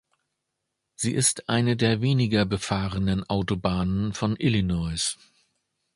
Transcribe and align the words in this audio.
Sie 0.95 1.13
ist 1.13 1.47
eine 1.47 1.77
der 1.77 2.01
weniger 2.01 2.43
befahrenen 2.45 3.23
Autobahnen 3.29 4.13
von 4.15 4.35
Illinois. 4.35 5.15